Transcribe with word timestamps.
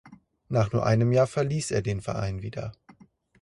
Nach 0.49 0.71
nur 0.73 0.83
einem 0.87 1.11
Jahr 1.11 1.27
verließ 1.27 1.69
er 1.69 1.83
den 1.83 2.01
Verein 2.01 2.41
wieder. 2.41 2.71